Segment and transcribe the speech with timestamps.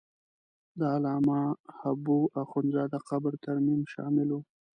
[0.77, 1.39] د علامه
[1.79, 4.41] حبو اخند زاده قبر ترمیم شامل و.